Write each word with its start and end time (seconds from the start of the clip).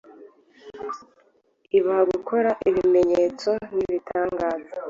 ibaha 1.77 2.03
gukora 2.13 2.49
ibimenyetso 2.69 3.49
n’ibitangaza.” 3.75 4.73